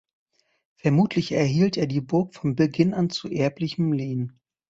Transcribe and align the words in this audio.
Vermutlich 0.77 1.31
erhielt 1.31 1.77
er 1.77 1.85
die 1.85 2.01
Burg 2.01 2.33
von 2.33 2.55
Beginn 2.55 2.95
an 2.95 3.11
zu 3.11 3.29
erblichem 3.29 3.93
Lehen. 3.93 4.39